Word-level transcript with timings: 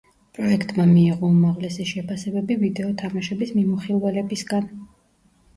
პროექტმა 0.35 0.85
მიიღო 0.91 1.29
უმაღლესი 1.33 1.85
შეფასებები 1.89 2.57
ვიდეო 2.63 2.89
თამაშების 3.03 3.55
მიმოხილველებისგან. 3.59 4.71